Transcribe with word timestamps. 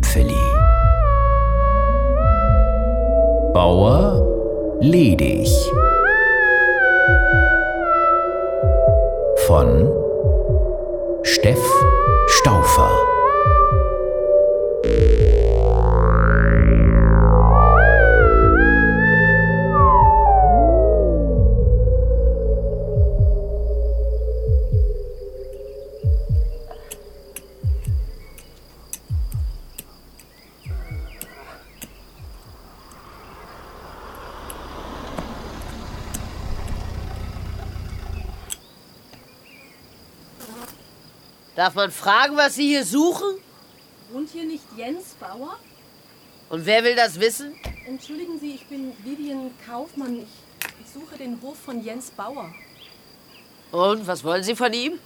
Pfilli. 0.00 0.32
Bauer 3.52 4.22
ledig. 4.80 5.48
Von 9.46 9.86
Steff 11.24 11.60
Staufer. 12.26 13.15
Darf 41.56 41.74
man 41.74 41.90
fragen, 41.90 42.36
was 42.36 42.54
Sie 42.54 42.68
hier 42.68 42.84
suchen? 42.84 43.38
Wohnt 44.12 44.28
hier 44.28 44.44
nicht 44.44 44.64
Jens 44.76 45.14
Bauer? 45.18 45.56
Und 46.50 46.66
wer 46.66 46.84
will 46.84 46.94
das 46.94 47.18
wissen? 47.18 47.54
Entschuldigen 47.86 48.38
Sie, 48.38 48.56
ich 48.56 48.66
bin 48.66 48.92
Vivian 49.02 49.50
Kaufmann. 49.66 50.18
Ich, 50.18 50.84
ich 50.84 50.92
suche 50.92 51.16
den 51.16 51.40
Hof 51.40 51.56
von 51.58 51.82
Jens 51.82 52.10
Bauer. 52.10 52.54
Und 53.72 54.06
was 54.06 54.22
wollen 54.22 54.42
Sie 54.42 54.54
von 54.54 54.70
ihm? 54.74 54.98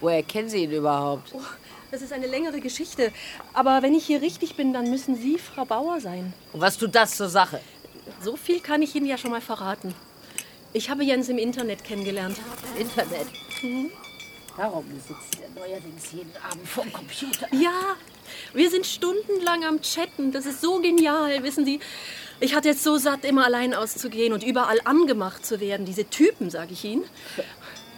Woher 0.00 0.24
kennen 0.24 0.48
Sie 0.48 0.64
ihn 0.64 0.72
überhaupt? 0.72 1.30
Oh, 1.34 1.40
das 1.92 2.02
ist 2.02 2.12
eine 2.12 2.26
längere 2.26 2.60
Geschichte. 2.60 3.12
Aber 3.54 3.80
wenn 3.82 3.94
ich 3.94 4.04
hier 4.04 4.20
richtig 4.20 4.56
bin, 4.56 4.72
dann 4.72 4.90
müssen 4.90 5.14
Sie 5.14 5.38
Frau 5.38 5.64
Bauer 5.64 6.00
sein. 6.00 6.34
Und 6.52 6.60
was 6.60 6.76
tut 6.76 6.96
das 6.96 7.16
zur 7.16 7.28
Sache? 7.28 7.60
So 8.20 8.36
viel 8.36 8.58
kann 8.58 8.82
ich 8.82 8.92
Ihnen 8.96 9.06
ja 9.06 9.16
schon 9.16 9.30
mal 9.30 9.40
verraten. 9.40 9.94
Ich 10.72 10.90
habe 10.90 11.04
Jens 11.04 11.28
im 11.28 11.38
Internet 11.38 11.84
kennengelernt. 11.84 12.38
Internet. 12.76 13.28
Darum 14.56 14.84
sitzt 15.06 15.42
er 15.42 15.48
neuerdings 15.58 16.12
jeden 16.12 16.36
Abend 16.36 16.68
vorm 16.68 16.92
Computer. 16.92 17.46
Ja, 17.52 17.96
wir 18.52 18.70
sind 18.70 18.84
stundenlang 18.84 19.64
am 19.64 19.80
Chatten. 19.80 20.30
Das 20.30 20.44
ist 20.44 20.60
so 20.60 20.80
genial, 20.80 21.42
wissen 21.42 21.64
Sie. 21.64 21.80
Ich 22.38 22.54
hatte 22.54 22.68
jetzt 22.68 22.82
so 22.82 22.98
satt, 22.98 23.24
immer 23.24 23.44
allein 23.44 23.72
auszugehen 23.72 24.32
und 24.32 24.42
überall 24.42 24.80
angemacht 24.84 25.46
zu 25.46 25.60
werden. 25.60 25.86
Diese 25.86 26.04
Typen, 26.04 26.50
sage 26.50 26.72
ich 26.72 26.84
Ihnen. 26.84 27.04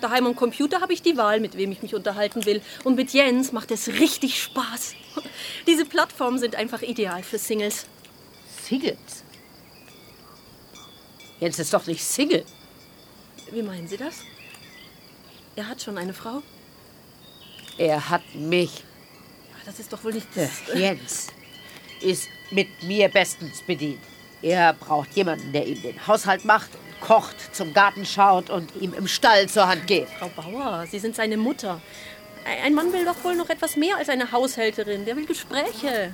Daheim 0.01 0.27
am 0.27 0.37
Computer 0.37 0.81
habe 0.81 0.93
ich 0.93 1.03
die 1.03 1.17
Wahl, 1.17 1.41
mit 1.41 1.57
wem 1.57 1.73
ich 1.73 1.83
mich 1.83 1.95
unterhalten 1.95 2.45
will. 2.45 2.61
Und 2.85 2.95
mit 2.95 3.13
Jens 3.13 3.53
macht 3.53 3.71
es 3.71 3.89
richtig 3.89 4.41
Spaß. 4.41 4.95
Diese 5.67 5.85
Plattformen 5.85 6.39
sind 6.39 6.55
einfach 6.55 6.83
ideal 6.83 7.23
für 7.23 7.39
Singles. 7.39 7.87
Singles? 8.63 9.25
Jens 11.41 11.59
ist 11.59 11.75
doch 11.75 11.87
nicht 11.87 12.05
Single. 12.05 12.45
Wie 13.51 13.63
meinen 13.63 13.89
Sie 13.89 13.97
das? 13.97 14.15
Er 15.57 15.69
hat 15.69 15.83
schon 15.83 15.99
eine 15.99 16.13
Frau? 16.13 16.43
Er 17.79 18.09
hat 18.11 18.23
mich. 18.35 18.79
Ja, 19.51 19.57
Das 19.67 19.79
ist 19.79 19.93
doch 19.93 20.03
wohl 20.05 20.13
nicht. 20.13 20.27
Der 20.35 20.51
Jens 20.75 21.29
ist 22.01 22.29
mit 22.51 22.69
mir 22.83 23.09
bestens 23.09 23.63
bedient. 23.67 24.01
Er 24.43 24.73
braucht 24.75 25.15
jemanden, 25.15 25.53
der 25.53 25.67
ihm 25.67 25.81
den 25.81 26.07
Haushalt 26.07 26.45
macht, 26.45 26.71
kocht, 27.01 27.55
zum 27.55 27.73
Garten 27.73 28.05
schaut 28.05 28.51
und 28.51 28.75
ihm 28.77 28.93
im 28.95 29.07
Stall 29.09 29.49
zur 29.49 29.67
Hand 29.69 29.87
geht. 29.87 30.09
Frau 30.19 30.29
Bauer, 30.29 30.87
Sie 30.91 30.99
sind 30.99 31.17
seine 31.17 31.37
Mutter. 31.37 31.81
Ein 32.63 32.75
Mann 32.75 32.93
will 32.93 33.05
doch 33.07 33.25
wohl 33.25 33.35
noch 33.37 33.49
etwas 33.49 33.77
mehr 33.77 33.97
als 33.97 34.09
eine 34.11 34.31
Haushälterin. 34.31 35.05
Der 35.07 35.17
will 35.17 35.25
Gespräche. 35.25 36.13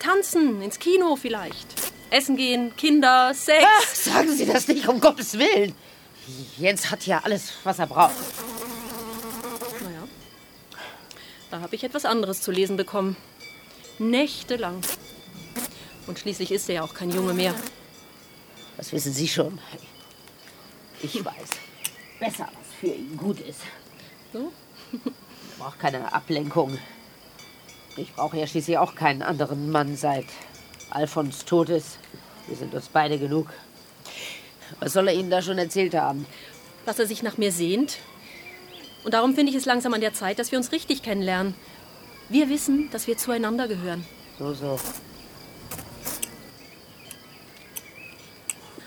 Tanzen, 0.00 0.60
ins 0.62 0.78
Kino 0.78 1.14
vielleicht. 1.14 1.66
Essen 2.10 2.36
gehen, 2.36 2.74
Kinder, 2.76 3.32
Sex. 3.34 3.64
Ach, 3.64 3.94
sagen 3.94 4.32
Sie 4.36 4.46
das 4.46 4.66
nicht, 4.66 4.88
um 4.88 4.98
Gottes 5.00 5.38
Willen. 5.38 5.74
Jens 6.58 6.90
hat 6.90 7.06
ja 7.06 7.20
alles, 7.22 7.52
was 7.62 7.78
er 7.78 7.86
braucht. 7.86 8.14
Da 11.50 11.60
habe 11.60 11.74
ich 11.74 11.82
etwas 11.82 12.04
anderes 12.04 12.40
zu 12.42 12.52
lesen 12.52 12.76
bekommen. 12.76 13.16
Nächtelang. 13.98 14.80
Und 16.06 16.18
schließlich 16.18 16.52
ist 16.52 16.68
er 16.68 16.76
ja 16.76 16.82
auch 16.82 16.94
kein 16.94 17.10
Junge 17.10 17.34
mehr. 17.34 17.54
Das 18.76 18.92
wissen 18.92 19.12
Sie 19.12 19.28
schon. 19.28 19.58
Ich 21.02 21.24
weiß 21.24 21.50
besser, 22.20 22.46
was 22.46 22.74
für 22.78 22.86
ihn 22.88 23.16
gut 23.16 23.40
ist. 23.40 23.60
So? 24.32 24.52
Ich 24.92 25.58
brauche 25.58 25.78
keine 25.78 26.12
Ablenkung. 26.12 26.78
Ich 27.96 28.12
brauche 28.14 28.38
ja 28.38 28.46
schließlich 28.46 28.78
auch 28.78 28.94
keinen 28.94 29.22
anderen 29.22 29.70
Mann, 29.70 29.96
seit 29.96 30.26
Alfons 30.90 31.44
tot 31.44 31.68
ist. 31.68 31.98
Wir 32.46 32.56
sind 32.56 32.74
uns 32.74 32.88
beide 32.88 33.18
genug. 33.18 33.48
Was 34.78 34.92
soll 34.92 35.08
er 35.08 35.14
Ihnen 35.14 35.30
da 35.30 35.42
schon 35.42 35.58
erzählt 35.58 35.94
haben? 35.94 36.26
Dass 36.86 36.98
er 36.98 37.06
sich 37.06 37.22
nach 37.22 37.38
mir 37.38 37.52
sehnt. 37.52 37.98
Und 39.04 39.14
darum 39.14 39.34
finde 39.34 39.50
ich 39.50 39.56
es 39.56 39.64
langsam 39.64 39.94
an 39.94 40.00
der 40.00 40.12
Zeit, 40.12 40.38
dass 40.38 40.52
wir 40.52 40.58
uns 40.58 40.72
richtig 40.72 41.02
kennenlernen. 41.02 41.54
Wir 42.28 42.48
wissen, 42.48 42.90
dass 42.90 43.06
wir 43.06 43.16
zueinander 43.16 43.66
gehören. 43.66 44.04
So, 44.38 44.54
so. 44.54 44.78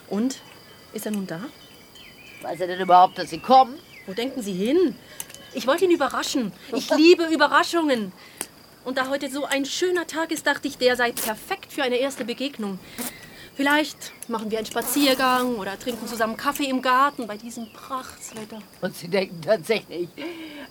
Und? 0.10 0.42
Ist 0.94 1.06
er 1.06 1.12
nun 1.12 1.26
da? 1.26 1.42
Weiß 2.42 2.60
er 2.60 2.68
denn 2.68 2.80
überhaupt, 2.80 3.18
dass 3.18 3.32
Sie 3.32 3.40
kommen? 3.40 3.80
Wo 4.06 4.14
denken 4.14 4.44
Sie 4.44 4.54
hin? 4.54 4.96
Ich 5.54 5.66
wollte 5.66 5.86
ihn 5.86 5.92
überraschen. 5.92 6.52
Ich 6.74 6.90
liebe 6.96 7.26
Überraschungen. 7.26 8.12
Und 8.86 8.98
da 8.98 9.10
heute 9.10 9.30
so 9.32 9.46
ein 9.46 9.66
schöner 9.66 10.06
Tag 10.06 10.32
ist, 10.32 10.46
dachte 10.46 10.68
ich, 10.68 10.78
der 10.78 10.96
sei 10.96 11.12
perfekt 11.12 11.72
für 11.72 11.84
eine 11.84 11.96
erste 11.96 12.26
Begegnung. 12.26 12.80
Vielleicht 13.56 14.12
machen 14.30 14.50
wir 14.50 14.58
einen 14.58 14.66
Spaziergang 14.66 15.56
oder 15.58 15.78
trinken 15.78 16.08
zusammen 16.08 16.36
Kaffee 16.36 16.70
im 16.70 16.82
Garten 16.82 17.28
bei 17.28 17.38
diesem 17.38 17.72
Prachtswetter. 17.72 18.60
Und 18.82 18.96
Sie 18.96 19.08
denken 19.08 19.40
tatsächlich, 19.42 20.10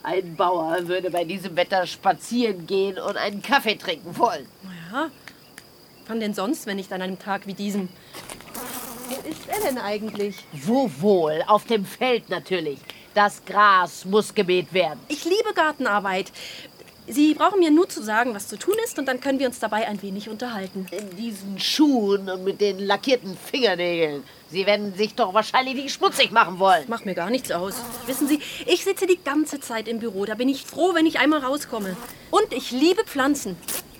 ein 0.02 0.34
Bauer 0.34 0.88
würde 0.88 1.10
bei 1.10 1.24
diesem 1.24 1.54
Wetter 1.54 1.86
spazieren 1.86 2.66
gehen 2.66 2.98
und 2.98 3.16
einen 3.16 3.40
Kaffee 3.40 3.76
trinken 3.76 4.18
wollen. 4.18 4.48
Naja, 4.62 5.10
wann 6.08 6.18
denn 6.18 6.34
sonst, 6.34 6.66
wenn 6.66 6.76
nicht 6.76 6.92
an 6.92 7.02
einem 7.02 7.20
Tag 7.20 7.46
wie 7.46 7.54
diesem? 7.54 7.88
Wo 9.08 9.28
ist 9.28 9.46
er 9.46 9.60
denn 9.60 9.78
eigentlich? 9.78 10.36
Wo 10.52 10.90
wohl? 10.98 11.44
Auf 11.46 11.66
dem 11.66 11.84
Feld 11.84 12.30
natürlich. 12.30 12.80
Das 13.14 13.44
Gras 13.44 14.04
muss 14.06 14.34
gemäht 14.34 14.72
werden. 14.72 14.98
Ich 15.06 15.24
liebe 15.24 15.52
Gartenarbeit. 15.54 16.32
Sie 17.08 17.34
brauchen 17.34 17.58
mir 17.58 17.72
nur 17.72 17.88
zu 17.88 18.00
sagen, 18.00 18.32
was 18.32 18.46
zu 18.46 18.56
tun 18.56 18.76
ist, 18.84 18.96
und 18.98 19.06
dann 19.06 19.20
können 19.20 19.40
wir 19.40 19.48
uns 19.48 19.58
dabei 19.58 19.88
ein 19.88 20.00
wenig 20.02 20.28
unterhalten. 20.28 20.86
In 20.92 21.16
diesen 21.16 21.58
Schuhen 21.58 22.30
und 22.30 22.44
mit 22.44 22.60
den 22.60 22.78
lackierten 22.78 23.36
Fingernägeln. 23.36 24.22
Sie 24.50 24.66
werden 24.66 24.94
sich 24.94 25.14
doch 25.14 25.34
wahrscheinlich 25.34 25.74
nicht 25.74 25.92
schmutzig 25.92 26.30
machen 26.30 26.60
wollen. 26.60 26.84
Macht 26.88 27.04
mir 27.04 27.14
gar 27.14 27.30
nichts 27.30 27.50
aus. 27.50 27.74
Wissen 28.06 28.28
Sie, 28.28 28.38
ich 28.66 28.84
sitze 28.84 29.06
die 29.06 29.18
ganze 29.22 29.58
Zeit 29.58 29.88
im 29.88 29.98
Büro. 29.98 30.26
Da 30.26 30.34
bin 30.34 30.48
ich 30.48 30.64
froh, 30.64 30.94
wenn 30.94 31.06
ich 31.06 31.18
einmal 31.18 31.40
rauskomme. 31.40 31.96
Und 32.30 32.52
ich 32.52 32.70
liebe 32.70 33.02
Pflanzen. 33.04 33.56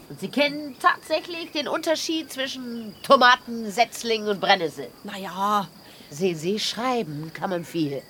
Und 0.09 0.21
Sie 0.21 0.29
kennen 0.29 0.77
tatsächlich 0.79 1.51
den 1.51 1.67
Unterschied 1.67 2.31
zwischen 2.31 2.95
Tomaten, 3.03 3.69
Setzlingen 3.71 4.29
und 4.29 4.41
Brennnessel. 4.41 4.89
Naja, 5.03 5.69
Sie, 6.11 6.35
Sie 6.35 6.61
schreiben 6.61 7.33
kann 7.35 7.51
man 7.51 7.65
viel. 7.65 8.03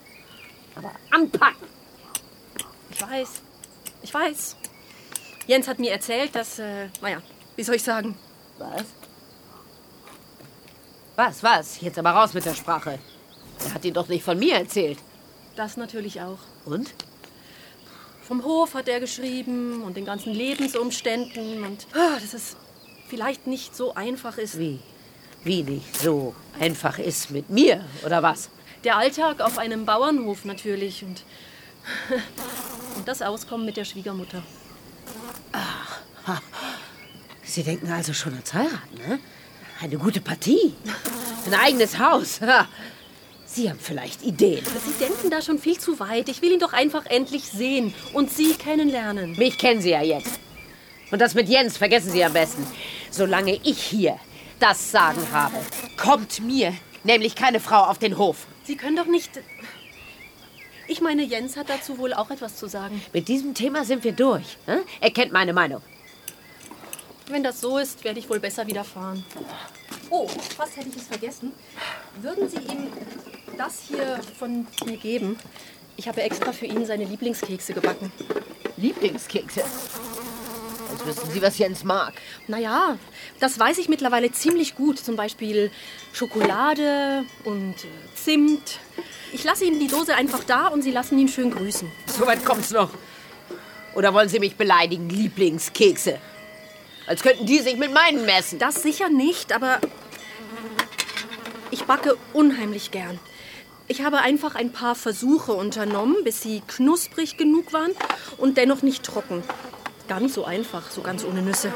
Aber 0.74 0.90
anpacken. 1.10 1.66
ich 2.90 3.00
weiß. 3.00 3.42
Ich 4.02 4.12
weiß. 4.12 4.56
Jens 5.46 5.66
hat 5.68 5.78
mir 5.78 5.90
erzählt, 5.90 6.34
dass, 6.34 6.58
äh, 6.58 6.88
naja, 7.00 7.20
wie 7.56 7.62
soll 7.62 7.74
ich 7.74 7.82
sagen? 7.82 8.16
Was? 8.58 8.84
Was, 11.16 11.42
was? 11.42 11.80
Jetzt 11.80 11.98
aber 11.98 12.10
raus 12.10 12.32
mit 12.32 12.44
der 12.44 12.54
Sprache. 12.54 12.98
Er 13.64 13.74
hat 13.74 13.84
Ihnen 13.84 13.94
doch 13.94 14.08
nicht 14.08 14.24
von 14.24 14.38
mir 14.38 14.56
erzählt. 14.56 14.98
Das 15.56 15.76
natürlich 15.76 16.20
auch. 16.20 16.38
Und? 16.64 16.94
Vom 18.22 18.44
Hof 18.44 18.74
hat 18.74 18.88
er 18.88 19.00
geschrieben 19.00 19.82
und 19.82 19.96
den 19.96 20.04
ganzen 20.04 20.32
Lebensumständen 20.32 21.64
und 21.64 21.86
ah, 21.92 22.18
dass 22.20 22.32
es 22.32 22.56
vielleicht 23.08 23.46
nicht 23.46 23.76
so 23.76 23.94
einfach 23.94 24.38
ist. 24.38 24.58
Wie? 24.58 24.78
Wie 25.44 25.62
nicht 25.64 26.00
so 26.00 26.34
einfach 26.58 26.98
ist 26.98 27.30
mit 27.30 27.50
mir, 27.50 27.84
oder 28.06 28.22
was? 28.22 28.48
Der 28.84 28.96
Alltag 28.96 29.40
auf 29.40 29.58
einem 29.58 29.84
Bauernhof 29.84 30.44
natürlich 30.44 31.04
und, 31.04 31.24
und 32.96 33.06
das 33.06 33.22
Auskommen 33.22 33.66
mit 33.66 33.76
der 33.76 33.84
Schwiegermutter. 33.84 34.42
Sie 37.52 37.62
denken 37.62 37.92
also 37.92 38.14
schon 38.14 38.32
ans 38.32 38.54
Heiraten, 38.54 38.96
ne? 39.06 39.18
Eine 39.82 39.98
gute 39.98 40.22
Partie. 40.22 40.72
Ein 41.44 41.52
eigenes 41.52 41.98
Haus. 41.98 42.40
Ha. 42.40 42.66
Sie 43.44 43.68
haben 43.68 43.78
vielleicht 43.78 44.22
Ideen. 44.22 44.64
Sie 44.64 45.04
denken 45.04 45.28
da 45.28 45.42
schon 45.42 45.58
viel 45.58 45.78
zu 45.78 46.00
weit. 46.00 46.30
Ich 46.30 46.40
will 46.40 46.52
ihn 46.52 46.60
doch 46.60 46.72
einfach 46.72 47.04
endlich 47.04 47.44
sehen 47.44 47.92
und 48.14 48.30
Sie 48.30 48.54
kennenlernen. 48.54 49.36
Mich 49.36 49.58
kennen 49.58 49.82
Sie 49.82 49.90
ja 49.90 50.00
jetzt. 50.00 50.40
Und 51.10 51.18
das 51.18 51.34
mit 51.34 51.46
Jens 51.46 51.76
vergessen 51.76 52.10
Sie 52.10 52.24
am 52.24 52.32
besten. 52.32 52.66
Solange 53.10 53.60
ich 53.62 53.82
hier 53.82 54.18
das 54.58 54.90
Sagen 54.90 55.20
habe, 55.30 55.56
kommt 55.98 56.40
mir 56.40 56.72
nämlich 57.04 57.34
keine 57.34 57.60
Frau 57.60 57.82
auf 57.82 57.98
den 57.98 58.16
Hof. 58.16 58.46
Sie 58.64 58.76
können 58.76 58.96
doch 58.96 59.04
nicht. 59.04 59.30
Ich 60.88 61.02
meine, 61.02 61.22
Jens 61.22 61.58
hat 61.58 61.68
dazu 61.68 61.98
wohl 61.98 62.14
auch 62.14 62.30
etwas 62.30 62.56
zu 62.56 62.66
sagen. 62.66 63.02
Mit 63.12 63.28
diesem 63.28 63.52
Thema 63.52 63.84
sind 63.84 64.04
wir 64.04 64.12
durch. 64.12 64.56
Ne? 64.66 64.80
Er 65.02 65.10
kennt 65.10 65.32
meine 65.32 65.52
Meinung. 65.52 65.82
Wenn 67.32 67.42
das 67.42 67.62
so 67.62 67.78
ist, 67.78 68.04
werde 68.04 68.18
ich 68.18 68.28
wohl 68.28 68.40
besser 68.40 68.66
wieder 68.66 68.84
fahren. 68.84 69.24
Oh, 70.10 70.28
fast 70.28 70.76
hätte 70.76 70.90
ich 70.90 70.96
es 70.96 71.04
vergessen. 71.04 71.52
Würden 72.20 72.46
Sie 72.46 72.58
ihm 72.58 72.88
das 73.56 73.84
hier 73.88 74.20
von 74.38 74.66
mir 74.84 74.98
geben? 74.98 75.38
Ich 75.96 76.08
habe 76.08 76.20
extra 76.20 76.52
für 76.52 76.66
ihn 76.66 76.84
seine 76.84 77.04
Lieblingskekse 77.04 77.72
gebacken. 77.72 78.12
Lieblingskekse. 78.76 79.62
Als 80.90 81.06
wüssten 81.06 81.30
Sie, 81.30 81.40
was 81.40 81.56
Jens 81.56 81.84
mag. 81.84 82.12
Naja, 82.48 82.98
das 83.40 83.58
weiß 83.58 83.78
ich 83.78 83.88
mittlerweile 83.88 84.30
ziemlich 84.30 84.74
gut. 84.74 84.98
Zum 84.98 85.16
Beispiel 85.16 85.70
Schokolade 86.12 87.24
und 87.44 87.76
äh, 87.76 88.14
Zimt. 88.14 88.78
Ich 89.32 89.42
lasse 89.42 89.64
Ihnen 89.64 89.80
die 89.80 89.88
Dose 89.88 90.14
einfach 90.14 90.44
da 90.44 90.66
und 90.66 90.82
Sie 90.82 90.90
lassen 90.90 91.18
ihn 91.18 91.28
schön 91.28 91.50
grüßen. 91.50 91.90
Soweit 92.06 92.44
kommt's 92.44 92.72
noch. 92.72 92.90
Oder 93.94 94.12
wollen 94.12 94.28
Sie 94.28 94.38
mich 94.38 94.56
beleidigen, 94.56 95.08
Lieblingskekse? 95.08 96.18
Als 97.12 97.20
könnten 97.20 97.44
die 97.44 97.58
sich 97.58 97.76
mit 97.76 97.92
meinen 97.92 98.24
messen. 98.24 98.58
Das 98.58 98.82
sicher 98.82 99.10
nicht, 99.10 99.52
aber 99.52 99.80
ich 101.70 101.84
backe 101.84 102.16
unheimlich 102.32 102.90
gern. 102.90 103.20
Ich 103.86 104.02
habe 104.02 104.20
einfach 104.20 104.54
ein 104.54 104.72
paar 104.72 104.94
Versuche 104.94 105.52
unternommen, 105.52 106.16
bis 106.24 106.40
sie 106.40 106.62
knusprig 106.66 107.36
genug 107.36 107.74
waren 107.74 107.90
und 108.38 108.56
dennoch 108.56 108.80
nicht 108.80 109.02
trocken. 109.02 109.42
Gar 110.08 110.20
nicht 110.20 110.32
so 110.32 110.46
einfach, 110.46 110.90
so 110.90 111.02
ganz 111.02 111.22
ohne 111.22 111.42
Nüsse. 111.42 111.70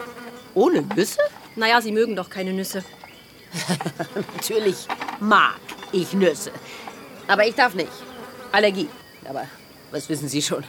Ohne 0.55 0.81
Nüsse? 0.81 1.21
Naja, 1.55 1.83
Sie 1.83 1.93
mögen 1.93 2.17
doch 2.17 2.31
keine 2.31 2.55
Nüsse. 2.55 2.83
Natürlich 4.37 4.89
mag 5.21 5.61
ich 5.93 6.15
Nüsse. 6.15 6.51
Aber 7.29 7.47
ich 7.47 7.55
darf 7.55 7.75
nicht. 7.75 7.93
Allergie. 8.53 8.89
Aber 9.29 9.47
was 9.91 10.09
wissen 10.09 10.31
Sie 10.31 10.41
schon? 10.41 10.65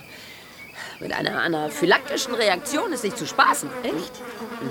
Mit 1.00 1.14
einer 1.14 1.42
anaphylaktischen 1.42 2.34
Reaktion 2.34 2.92
ist 2.92 3.04
nicht 3.04 3.18
zu 3.18 3.28
spaßen. 3.28 3.70
Echt? 3.84 4.12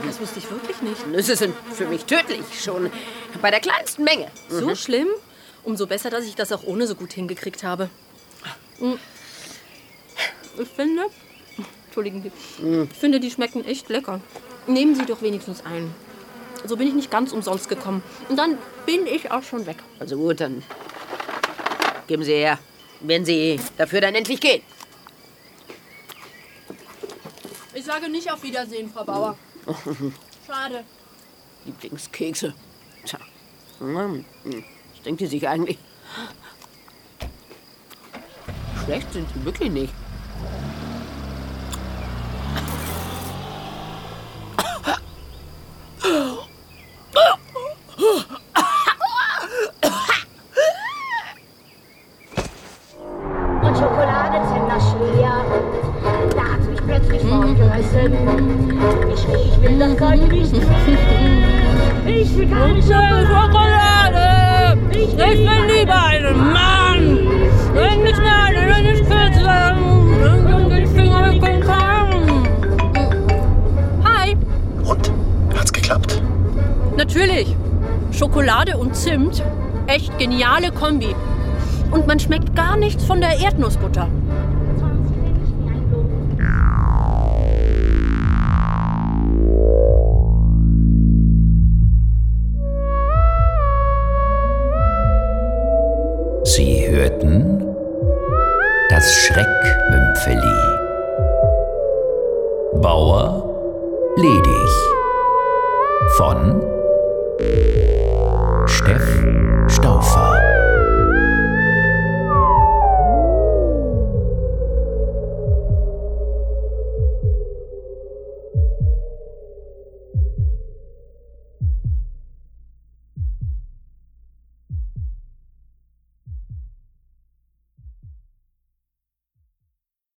Das 0.05 0.21
wusste 0.21 0.41
ich 0.41 0.51
wirklich 0.51 0.83
nicht. 0.83 1.07
Nüsse 1.07 1.37
sind 1.37 1.55
für 1.73 1.87
mich 1.87 2.05
tödlich. 2.05 2.41
Schon 2.61 2.91
bei 3.41 3.51
der 3.51 3.61
kleinsten 3.61 4.03
Menge. 4.03 4.29
So 4.49 4.75
schlimm? 4.75 5.09
Umso 5.63 5.87
besser, 5.87 6.11
dass 6.11 6.25
ich 6.25 6.35
das 6.35 6.51
auch 6.53 6.65
ohne 6.65 6.87
so 6.87 6.97
gut 6.97 7.13
hingekriegt 7.13 7.63
habe. 7.63 7.91
Mm. 8.81 8.95
Ich 10.59 10.69
finde, 10.69 11.07
entschuldigen 11.87 12.23
Sie, 12.23 12.87
ich 12.91 12.99
finde, 12.99 13.21
die 13.21 13.31
schmecken 13.31 13.65
echt 13.65 13.89
lecker. 13.89 14.21
Nehmen 14.67 14.95
Sie 14.95 15.05
doch 15.05 15.23
wenigstens 15.23 15.65
einen. 15.65 15.95
So 16.65 16.77
bin 16.77 16.89
ich 16.89 16.95
nicht 16.95 17.11
ganz 17.11 17.33
umsonst 17.33 17.69
gekommen. 17.69 18.03
Und 18.29 18.37
dann 18.37 18.59
bin 18.85 19.07
ich 19.07 19.31
auch 19.31 19.43
schon 19.43 19.67
weg. 19.67 19.77
Also 20.01 20.17
gut, 20.17 20.41
dann 20.41 20.65
geben 22.07 22.25
Sie 22.25 22.33
her. 22.33 22.59
Wenn 23.01 23.25
Sie 23.25 23.61
dafür 23.77 24.01
dann 24.01 24.15
endlich 24.15 24.41
gehen. 24.41 24.63
Ich 27.75 27.76
sage 27.87 28.09
nicht 28.09 28.31
auf 28.31 28.43
Wiedersehen, 28.43 28.91
Frau 28.93 29.05
Bauer. 29.05 29.39
Schade. 30.47 30.85
Lieblingskekse. 31.65 32.53
Tja. 33.05 33.19
Was 33.79 35.03
denkt 35.05 35.21
die 35.21 35.27
sich 35.27 35.49
eigentlich? 35.49 35.79
Schlecht 38.85 39.13
sind 39.13 39.29
sie 39.33 39.45
wirklich 39.45 39.71
nicht. 39.71 39.95
Und 53.63 53.77
Schokolade, 53.77 54.47
Zender, 54.49 54.81
Schwer. 54.81 56.16
Hat's 56.97 57.09
mich 57.09 57.21
plötzlich 57.21 57.31
fortgerissen. 57.31 58.15
Ich 59.13 59.29
will, 59.29 59.39
ich 59.45 59.63
will 59.63 59.79
das 59.79 59.97
Gold 59.99 60.33
nicht 60.33 60.53
mehr. 60.53 60.63
Ich 62.07 62.37
will 62.39 62.49
keine 62.49 62.83
Schokolade. 63.27 64.79
Ich 64.93 65.15
bin 65.15 65.47
lieber 65.77 66.05
ein 66.07 66.37
Mann. 66.55 67.19
Wenn 67.75 68.03
nicht 68.03 68.19
wenn 68.19 68.87
ich 68.87 69.03
den 70.71 70.87
Finger 70.97 71.31
wickeln 71.31 71.61
kann. 71.61 72.49
Hi, 74.03 74.35
Und? 74.83 75.13
Hat's 75.55 75.73
geklappt? 75.73 76.23
natürlich. 76.97 77.55
Schokolade 78.11 78.79
und 78.79 78.97
Zimt. 78.97 79.43
Echt 79.87 80.17
geniale 80.19 80.73
Kombi. 80.73 81.15
Und 81.91 82.07
man 82.07 82.19
schmeckt 82.19 82.57
gar 82.57 82.79
nichts 82.79 83.05
von 83.05 83.21
der 83.21 83.39
Erdnussbutter. 83.39 84.09